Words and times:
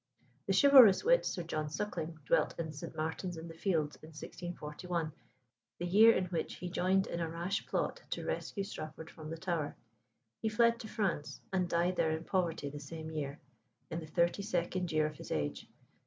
The 0.47 0.53
chivalrous 0.59 1.03
wit, 1.03 1.27
Sir 1.27 1.43
John 1.43 1.69
Suckling, 1.69 2.17
dwelt 2.25 2.55
in 2.57 2.73
St. 2.73 2.95
Martin's 2.95 3.37
in 3.37 3.47
the 3.47 3.53
Fields 3.53 3.97
in 4.01 4.07
1641, 4.09 5.11
the 5.77 5.85
year 5.85 6.11
in 6.15 6.25
which 6.29 6.55
he 6.55 6.71
joined 6.71 7.05
in 7.05 7.19
a 7.19 7.29
rash 7.29 7.67
plot 7.67 8.01
to 8.09 8.25
rescue 8.25 8.63
Strafford 8.63 9.11
from 9.11 9.29
the 9.29 9.37
Tower. 9.37 9.75
He 10.41 10.49
fled 10.49 10.79
to 10.79 10.87
France, 10.87 11.39
and 11.53 11.69
died 11.69 11.97
there 11.97 12.09
in 12.17 12.23
poverty 12.23 12.67
the 12.67 12.79
same 12.79 13.11
year, 13.11 13.39
in 13.91 13.99
the 13.99 14.07
thirty 14.07 14.41
second 14.41 14.91
year 14.91 15.05
of 15.05 15.17
his 15.17 15.31
age. 15.31 15.67